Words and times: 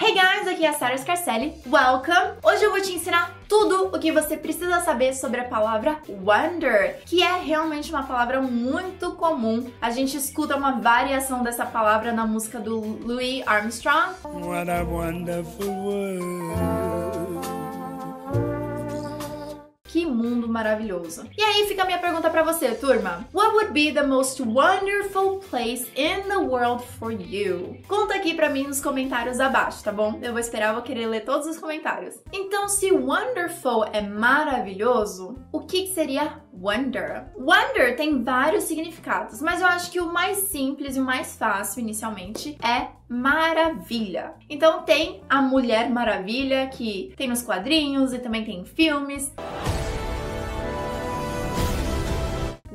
Hey 0.00 0.14
guys, 0.14 0.46
aqui 0.46 0.64
é 0.64 0.68
a 0.68 0.72
Sarah 0.74 0.96
Scarcelli. 0.96 1.54
Welcome! 1.66 2.38
Hoje 2.44 2.62
eu 2.62 2.70
vou 2.70 2.80
te 2.80 2.92
ensinar 2.92 3.34
tudo 3.48 3.88
o 3.88 3.98
que 3.98 4.12
você 4.12 4.36
precisa 4.36 4.80
saber 4.80 5.12
sobre 5.12 5.40
a 5.40 5.44
palavra 5.44 5.98
wonder, 6.24 7.00
que 7.04 7.20
é 7.20 7.40
realmente 7.40 7.90
uma 7.90 8.04
palavra 8.04 8.40
muito 8.40 9.10
comum. 9.14 9.68
A 9.80 9.90
gente 9.90 10.16
escuta 10.16 10.56
uma 10.56 10.80
variação 10.80 11.42
dessa 11.42 11.66
palavra 11.66 12.12
na 12.12 12.24
música 12.24 12.60
do 12.60 12.78
Louis 12.78 13.42
Armstrong. 13.44 14.14
What 14.22 14.70
a 14.70 14.84
wonderful 14.84 15.66
world. 15.66 16.77
Mundo 20.48 20.52
maravilhoso. 20.52 21.24
E 21.36 21.42
aí 21.42 21.66
fica 21.66 21.82
a 21.82 21.86
minha 21.86 21.98
pergunta 21.98 22.28
para 22.30 22.42
você, 22.42 22.74
turma. 22.74 23.26
What 23.32 23.54
would 23.54 23.72
be 23.72 23.92
the 23.92 24.02
most 24.02 24.42
wonderful 24.42 25.40
place 25.50 25.86
in 25.94 26.22
the 26.28 26.38
world 26.38 26.82
for 26.98 27.12
you? 27.12 27.76
Conta 27.86 28.14
aqui 28.14 28.34
para 28.34 28.48
mim 28.48 28.64
nos 28.64 28.80
comentários 28.80 29.38
abaixo, 29.38 29.84
tá 29.84 29.92
bom? 29.92 30.18
Eu 30.22 30.32
vou 30.32 30.40
esperar, 30.40 30.72
vou 30.72 30.82
querer 30.82 31.06
ler 31.06 31.24
todos 31.24 31.46
os 31.46 31.58
comentários. 31.58 32.16
Então, 32.32 32.68
se 32.68 32.90
wonderful 32.90 33.84
é 33.92 34.00
maravilhoso, 34.00 35.36
o 35.52 35.60
que 35.60 35.88
seria 35.88 36.42
wonder? 36.52 37.26
Wonder 37.36 37.96
tem 37.96 38.22
vários 38.22 38.64
significados, 38.64 39.40
mas 39.40 39.60
eu 39.60 39.66
acho 39.66 39.90
que 39.90 40.00
o 40.00 40.12
mais 40.12 40.38
simples 40.48 40.96
e 40.96 41.00
o 41.00 41.04
mais 41.04 41.36
fácil 41.36 41.80
inicialmente 41.80 42.56
é 42.62 42.88
maravilha. 43.08 44.34
Então 44.50 44.82
tem 44.82 45.22
a 45.28 45.40
Mulher 45.40 45.88
Maravilha 45.88 46.68
que 46.68 47.12
tem 47.16 47.28
nos 47.28 47.42
quadrinhos 47.42 48.12
e 48.12 48.18
também 48.18 48.44
tem 48.44 48.60
em 48.60 48.64
filmes. 48.64 49.32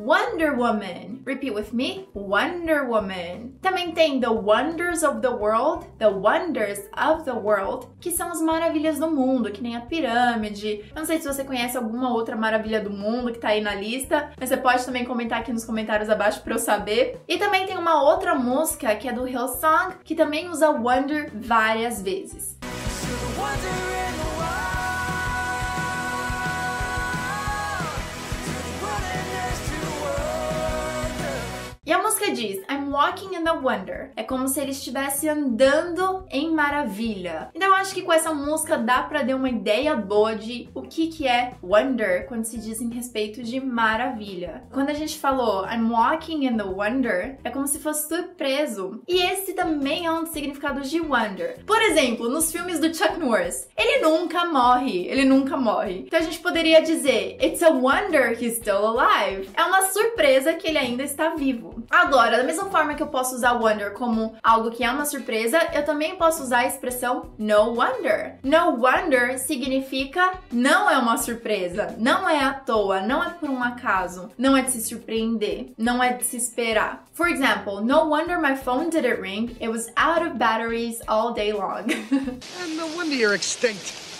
Wonder 0.05 0.53
Woman. 0.53 1.21
Repeat 1.23 1.53
with 1.53 1.71
me. 1.71 2.09
Wonder 2.13 2.84
Woman. 2.84 3.53
Também 3.61 3.94
tem 3.94 4.20
The 4.20 4.27
Wonders 4.27 5.02
of 5.02 5.21
the 5.21 5.30
World, 5.30 5.88
The 5.98 6.09
Wonders 6.09 6.80
of 6.91 7.23
the 7.23 7.31
World, 7.31 7.88
que 8.02 8.11
são 8.11 8.30
as 8.30 8.41
maravilhas 8.41 8.99
do 8.99 9.09
mundo, 9.09 9.49
que 9.49 9.63
nem 9.63 9.77
a 9.77 9.81
pirâmide. 9.81 10.84
Eu 10.89 10.95
não 10.99 11.05
sei 11.05 11.22
se 11.22 11.25
você 11.25 11.45
conhece 11.45 11.78
alguma 11.78 12.13
outra 12.13 12.36
maravilha 12.36 12.81
do 12.81 12.89
mundo 12.89 13.31
que 13.31 13.39
tá 13.39 13.47
aí 13.50 13.61
na 13.61 13.75
lista, 13.75 14.31
mas 14.38 14.50
você 14.50 14.58
pode 14.58 14.86
também 14.86 15.05
comentar 15.05 15.39
aqui 15.39 15.53
nos 15.53 15.63
comentários 15.63 16.09
abaixo 16.09 16.44
para 16.44 16.56
eu 16.56 16.59
saber. 16.59 17.22
E 17.25 17.38
também 17.38 17.66
tem 17.66 17.78
uma 17.78 18.03
outra 18.03 18.35
música 18.35 18.94
que 18.97 19.08
é 19.08 19.13
do 19.13 19.25
Hillsong, 19.25 20.00
que 20.03 20.16
também 20.16 20.50
usa 20.50 20.69
Wonder 20.69 21.31
várias 21.33 22.02
vezes. 22.02 22.58
E 22.61 24.42
música 32.23 32.31
diz 32.31 32.61
I'm 32.69 32.89
walking 32.91 33.35
in 33.35 33.43
the 33.43 33.52
wonder. 33.52 34.11
É 34.16 34.23
como 34.23 34.47
se 34.47 34.59
ele 34.59 34.71
estivesse 34.71 35.27
andando 35.27 36.25
em 36.29 36.52
maravilha. 36.52 37.49
Então 37.53 37.69
eu 37.69 37.75
acho 37.75 37.93
que 37.93 38.02
com 38.02 38.13
essa 38.13 38.33
música 38.33 38.77
dá 38.77 39.03
para 39.03 39.23
dar 39.23 39.35
uma 39.35 39.49
ideia 39.49 39.95
boa 39.95 40.35
de 40.35 40.69
o 40.73 40.81
que 40.81 41.07
que 41.07 41.27
é 41.27 41.53
wonder 41.61 42.25
quando 42.27 42.45
se 42.45 42.57
diz 42.57 42.81
em 42.81 42.89
respeito 42.89 43.44
de 43.44 43.59
maravilha. 43.59 44.63
Quando 44.71 44.89
a 44.89 44.94
gente 44.94 45.19
falou 45.19 45.66
I'm 45.66 45.91
walking 45.91 46.45
in 46.45 46.57
the 46.57 46.63
wonder, 46.63 47.38
é 47.44 47.49
como 47.49 47.67
se 47.67 47.79
fosse 47.79 48.07
surpreso. 48.07 49.01
E 49.07 49.21
esse 49.21 49.53
também 49.53 50.05
é 50.05 50.11
um 50.11 50.23
dos 50.23 50.33
significados 50.33 50.89
de 50.89 51.01
wonder. 51.01 51.63
Por 51.66 51.81
exemplo, 51.81 52.29
nos 52.29 52.51
filmes 52.51 52.79
do 52.79 52.94
Chuck 52.94 53.19
Norris, 53.19 53.67
ele 53.77 54.01
nunca 54.01 54.45
morre, 54.45 55.07
ele 55.07 55.25
nunca 55.25 55.57
morre. 55.57 56.03
Então 56.07 56.19
a 56.19 56.23
gente 56.23 56.39
poderia 56.39 56.81
dizer 56.81 57.38
It's 57.41 57.61
a 57.61 57.69
wonder 57.69 58.31
he's 58.31 58.57
still 58.57 58.85
alive. 58.88 59.49
É 59.53 59.63
uma 59.63 59.88
surpresa 59.88 60.53
que 60.53 60.67
ele 60.67 60.77
ainda 60.77 61.03
está 61.03 61.35
vivo. 61.35 61.83
Agora, 61.89 62.12
da 62.14 62.44
mesma 62.44 62.69
forma 62.69 62.94
que 62.94 63.02
eu 63.02 63.08
posso 63.08 63.36
usar 63.36 63.53
wonder 63.53 63.94
como 63.94 64.36
algo 64.44 64.72
que 64.72 64.83
é 64.83 64.92
uma 64.92 65.06
surpresa, 65.06 65.59
eu 65.73 65.83
também 65.83 66.16
posso 66.16 66.44
usar 66.44 66.59
a 66.59 66.67
expressão 66.67 67.33
no 67.38 67.73
wonder. 67.73 68.38
No 68.44 68.78
wonder 68.80 69.39
significa 69.39 70.34
não 70.52 70.89
é 70.89 70.97
uma 70.97 71.17
surpresa, 71.17 71.95
não 71.97 72.30
é 72.30 72.44
à 72.44 72.53
toa, 72.53 73.02
não 73.02 73.23
é 73.23 73.30
por 73.31 73.50
um 73.50 73.64
acaso, 73.64 74.31
não 74.38 74.56
é 74.56 74.61
de 74.61 74.72
se 74.72 74.81
surpreender, 74.84 75.74
não 75.78 76.03
é 76.03 76.13
de 76.13 76.24
se 76.24 76.38
esperar. 76.38 77.03
For 77.13 77.28
example, 77.28 77.84
no 77.84 78.09
wonder 78.09 78.40
my 78.40 78.56
phone 78.56 78.90
didn't 78.90 79.22
ring. 79.22 79.56
It 79.59 79.69
was 79.69 79.91
out 79.95 80.25
of 80.25 80.38
batteries 80.38 81.01
all 81.07 81.34
day 81.34 81.53
long. 81.53 81.91
And 82.62 82.78
no 82.78 82.88
wonder 82.95 83.16
you're 83.16 83.35
extinct. 83.35 84.12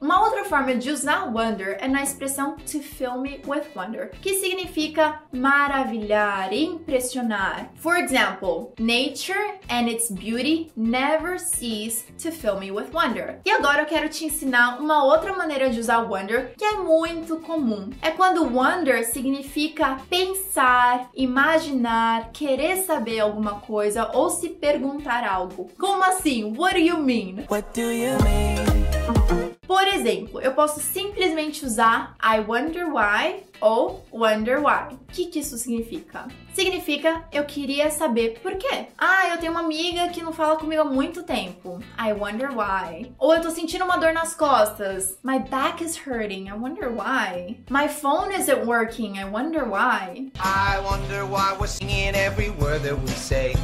Uma 0.00 0.22
outra 0.22 0.44
forma 0.44 0.76
de 0.76 0.90
usar 0.90 1.24
wonder 1.26 1.76
é 1.80 1.88
na 1.88 2.02
expressão 2.02 2.56
to 2.70 2.78
fill 2.78 3.20
me 3.20 3.40
with 3.46 3.64
wonder, 3.74 4.10
que 4.22 4.34
significa 4.34 5.22
maravilhar, 5.32 6.52
impressionar. 6.52 7.70
For 7.76 7.96
example, 7.96 8.72
nature 8.78 9.58
and 9.68 9.88
its 9.88 10.10
beauty 10.10 10.70
never 10.76 11.38
cease 11.38 12.04
to 12.22 12.30
fill 12.30 12.60
me 12.60 12.70
with 12.70 12.92
wonder. 12.92 13.40
E 13.44 13.50
agora 13.50 13.82
eu 13.82 13.86
quero 13.86 14.08
te 14.08 14.24
ensinar 14.24 14.80
uma 14.80 15.02
outra 15.04 15.34
maneira 15.36 15.68
de 15.68 15.80
usar 15.80 15.98
wonder 15.98 16.54
que 16.56 16.64
é 16.64 16.74
muito 16.76 17.38
comum. 17.38 17.90
É 18.00 18.10
quando 18.10 18.44
wonder 18.44 19.04
significa 19.04 19.96
pensar, 20.08 21.10
imaginar, 21.14 22.30
querer 22.32 22.76
saber 22.84 23.18
alguma 23.20 23.60
coisa 23.60 24.10
ou 24.14 24.30
se 24.30 24.50
perguntar 24.50 25.26
algo. 25.26 25.70
Como 25.78 26.04
assim? 26.04 26.54
What 26.56 26.74
do 26.74 26.80
you 26.80 26.98
mean? 26.98 27.44
What 27.50 27.68
do 27.74 27.90
you 27.90 28.16
mean? 28.22 29.47
Por 29.68 29.86
exemplo, 29.86 30.40
eu 30.40 30.52
posso 30.54 30.80
simplesmente 30.80 31.62
usar 31.62 32.16
I 32.24 32.40
wonder 32.40 32.86
why 32.86 33.44
ou 33.60 34.02
wonder 34.10 34.58
why. 34.60 34.94
O 34.94 35.12
que, 35.12 35.26
que 35.26 35.40
isso 35.40 35.58
significa? 35.58 36.26
Significa 36.54 37.22
eu 37.30 37.44
queria 37.44 37.90
saber 37.90 38.40
por 38.40 38.56
quê. 38.56 38.86
Ah, 38.96 39.28
eu 39.28 39.36
tenho 39.36 39.52
uma 39.52 39.60
amiga 39.60 40.08
que 40.08 40.22
não 40.22 40.32
fala 40.32 40.56
comigo 40.56 40.80
há 40.80 40.84
muito 40.86 41.22
tempo. 41.22 41.80
I 41.98 42.14
wonder 42.14 42.48
why. 42.48 43.12
Ou 43.18 43.34
eu 43.34 43.42
tô 43.42 43.50
sentindo 43.50 43.84
uma 43.84 43.98
dor 43.98 44.14
nas 44.14 44.34
costas. 44.34 45.18
My 45.22 45.38
back 45.38 45.84
is 45.84 45.98
hurting. 45.98 46.48
I 46.48 46.54
wonder 46.54 46.88
why. 46.88 47.58
My 47.68 47.88
phone 47.88 48.32
isn't 48.32 48.64
working. 48.64 49.18
I 49.18 49.26
wonder 49.26 49.66
why. 49.66 50.30
I 50.40 50.80
wonder 50.82 51.26
why 51.26 51.54
we're 51.60 51.66
singing 51.66 52.14
every 52.14 52.48
word 52.48 52.84
that 52.84 52.98
we 52.98 53.08
say. 53.08 53.54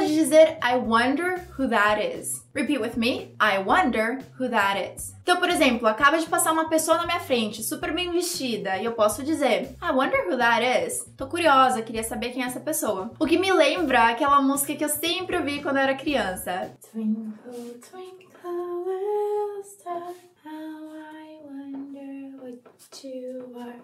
Pode 0.00 0.14
dizer 0.14 0.56
I 0.62 0.76
wonder 0.76 1.42
who 1.58 1.68
that 1.68 2.00
is. 2.00 2.42
Repeat 2.54 2.80
with 2.80 2.96
me. 2.96 3.34
I 3.38 3.58
wonder 3.58 4.20
who 4.38 4.48
that 4.48 4.94
is. 4.96 5.12
Então, 5.22 5.36
por 5.36 5.50
exemplo, 5.50 5.86
acaba 5.86 6.16
de 6.16 6.24
passar 6.24 6.52
uma 6.52 6.70
pessoa 6.70 6.96
na 6.96 7.04
minha 7.04 7.20
frente, 7.20 7.62
super 7.62 7.92
bem 7.92 8.10
vestida, 8.10 8.78
e 8.78 8.86
eu 8.86 8.92
posso 8.92 9.22
dizer 9.22 9.76
I 9.82 9.90
wonder 9.92 10.26
who 10.26 10.38
that 10.38 10.64
is. 10.64 11.04
Tô 11.18 11.26
curiosa, 11.26 11.82
queria 11.82 12.02
saber 12.02 12.30
quem 12.30 12.42
é 12.42 12.46
essa 12.46 12.60
pessoa. 12.60 13.10
O 13.18 13.26
que 13.26 13.38
me 13.38 13.52
lembra 13.52 14.08
aquela 14.08 14.40
música 14.40 14.74
que 14.74 14.82
eu 14.82 14.88
sempre 14.88 15.36
ouvi 15.36 15.60
quando 15.60 15.76
era 15.76 15.94
criança. 15.94 16.72
Twinkle, 16.90 17.78
twinkle, 17.90 18.84
little 18.86 19.62
star, 19.62 20.14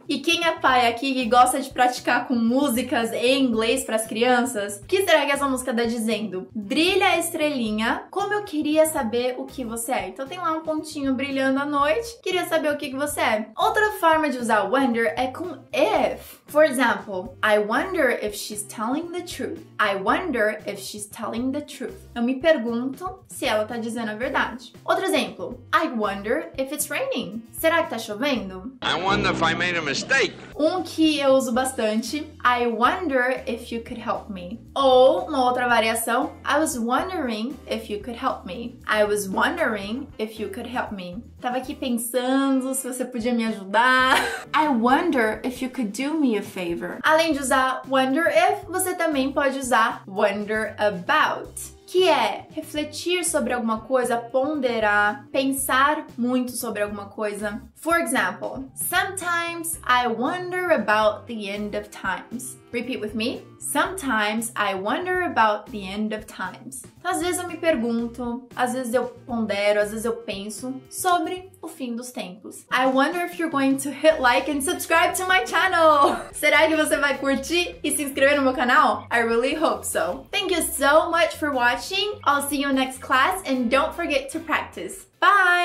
E 0.09 0.21
quem 0.21 0.45
é 0.45 0.53
pai 0.53 0.89
aqui 0.89 1.15
que 1.15 1.27
gosta 1.27 1.61
de 1.61 1.71
praticar 1.71 2.27
com 2.27 2.35
músicas 2.35 3.13
em 3.13 3.45
inglês 3.45 3.85
para 3.85 3.97
as 3.97 4.07
crianças? 4.07 4.83
Que 4.87 5.05
será 5.05 5.27
que 5.27 5.33
essa 5.33 5.49
música 5.49 5.75
tá 5.75 5.85
dizendo? 5.85 6.49
Brilha 6.55 7.09
a 7.09 7.19
estrelinha, 7.19 8.05
como 8.11 8.33
eu 8.33 8.45
queria 8.45 8.87
saber 8.87 9.35
o 9.39 9.45
que 9.45 9.65
você 9.65 9.93
é. 9.93 10.09
Então 10.09 10.27
tem 10.27 10.39
lá 10.39 10.53
um 10.53 10.63
pontinho 10.63 11.15
brilhando 11.15 11.61
à 11.61 11.67
noite, 11.67 12.19
queria 12.23 12.47
saber 12.47 12.73
o 12.73 12.77
que, 12.77 12.91
que 12.91 12.97
você 12.97 13.21
é. 13.21 13.49
Outra 13.57 13.93
forma 13.93 14.29
de 14.29 14.39
usar 14.39 14.63
wonder 14.63 15.13
é 15.17 15.27
com 15.29 15.59
if. 15.73 16.41
For 16.47 16.65
example, 16.65 17.37
I 17.43 17.59
wonder 17.59 18.19
if 18.23 18.37
she's 18.37 18.63
telling 18.63 19.11
the 19.11 19.23
truth. 19.23 19.61
I 19.81 19.97
wonder 19.97 20.63
if 20.67 20.81
she's 20.81 21.07
telling 21.07 21.51
the 21.51 21.61
truth. 21.61 21.97
Eu 22.15 22.23
me 22.23 22.37
pergunto 22.37 23.25
se 23.29 23.47
ela 23.47 23.65
tá 23.65 23.77
dizendo 23.77 24.13
a 24.13 24.15
verdade. 24.15 24.73
Outro 24.85 25.05
exemplo, 25.05 25.61
I 25.75 25.89
wonder 25.89 26.53
if 26.57 26.73
it's 26.73 26.89
raining. 26.89 27.43
Será 27.51 27.83
que 27.83 27.91
tá 27.91 27.99
chovendo? 27.99 28.77
I 28.87 28.95
wonder 28.95 29.31
if 29.31 29.43
I 29.43 29.53
made 29.53 29.77
a 29.77 29.83
mistake. 29.83 30.33
Um 30.57 30.85
que 30.85 31.19
eu 31.19 31.31
uso 31.35 31.53
bastante, 31.53 32.25
I 32.45 32.69
wonder 32.69 33.43
if 33.45 33.73
you 33.73 33.83
could 33.83 33.99
help 33.99 34.31
me. 34.31 34.61
Ou 34.77 35.27
uma 35.27 35.45
outra 35.45 35.67
variação, 35.67 36.31
I 36.45 36.61
was 36.61 36.79
wondering 36.79 37.57
if 37.67 37.91
you 37.91 37.99
could 37.99 38.17
help 38.17 38.47
me. 38.47 38.79
I 38.87 39.03
was 39.03 39.29
wondering 39.29 40.07
if 40.19 40.39
you 40.39 40.51
could 40.51 40.69
help 40.69 40.93
me. 40.93 41.21
Tava 41.41 41.57
aqui 41.59 41.75
pensando 41.75 42.73
se 42.77 42.87
você 42.87 43.05
podia 43.05 43.35
me 43.35 43.45
ajudar. 43.47 44.19
I 44.55 44.69
wonder 44.69 45.41
if 45.45 45.61
you 45.61 45.69
could 45.69 45.91
do 45.91 46.15
me 46.15 46.39
a 46.39 46.43
favor. 46.43 47.01
Além 47.03 47.33
de 47.33 47.41
usar 47.41 47.83
wonder 47.89 48.29
if, 48.29 48.67
você 48.69 48.95
também 48.95 49.33
pode 49.33 49.59
usar 49.59 50.05
wonder 50.07 50.77
about 50.79 51.76
que 51.87 52.09
é 52.09 52.47
refletir 52.51 53.25
sobre 53.25 53.53
alguma 53.53 53.81
coisa, 53.81 54.17
ponderar, 54.17 55.29
pensar 55.31 56.07
muito 56.19 56.53
sobre 56.53 56.83
alguma 56.83 57.07
coisa. 57.07 57.63
For 57.77 58.01
example, 58.01 58.69
sometimes 58.75 59.79
I 59.87 60.09
wonder 60.09 60.73
about 60.73 61.27
the 61.27 61.49
end 61.49 61.77
of 61.77 61.89
times. 61.91 62.59
Repeat 62.73 63.01
with 63.01 63.15
me. 63.15 63.43
Sometimes 63.59 64.53
I 64.57 64.75
wonder 64.75 65.23
about 65.23 65.71
the 65.71 65.87
end 65.87 66.13
of 66.13 66.27
times. 66.27 66.85
Às 67.03 67.23
vezes 67.23 67.41
eu 67.41 67.47
me 67.47 67.57
pergunto, 67.57 68.49
às 68.55 68.73
vezes 68.75 68.93
eu 68.93 69.05
pondero, 69.25 69.81
às 69.81 69.91
vezes 69.91 70.05
eu 70.05 70.15
penso 70.15 70.75
sobre 70.91 71.51
o 71.63 71.69
fim 71.69 71.95
dos 71.95 72.11
tempos. 72.11 72.67
I 72.71 72.87
wonder 72.87 73.25
if 73.25 73.39
you're 73.39 73.51
going 73.51 73.77
to 73.79 73.91
hit 73.91 74.21
like 74.21 74.51
and 74.51 74.61
subscribe 74.61 75.15
to 75.15 75.27
my 75.27 75.45
channel. 75.47 76.17
Será 76.39 76.69
que 76.69 76.77
você 76.77 76.99
vai 76.99 77.17
curtir 77.17 77.77
e 77.83 77.91
se 77.91 78.03
inscrever 78.03 78.37
no 78.37 78.43
meu 78.43 78.53
canal? 78.53 79.07
I 79.11 79.21
really 79.21 79.55
hope 79.55 79.87
so. 79.87 80.27
Thank 80.31 80.55
you 80.55 80.63
so 80.63 81.11
much 81.11 81.37
for 81.39 81.51
watching. 81.51 82.21
I'll 82.27 82.47
see 82.47 82.61
you 82.61 82.73
next 82.75 83.01
class 83.01 83.43
and 83.47 83.71
don't 83.71 83.95
forget 83.95 84.31
to 84.33 84.41
practice. 84.41 85.07
Bye! 85.19 85.47